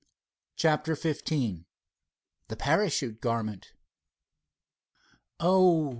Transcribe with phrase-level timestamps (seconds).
[0.55, 1.23] CHAPTER XV
[2.47, 3.73] THE PARACHUTE GARMENT
[5.39, 5.89] "Oh!"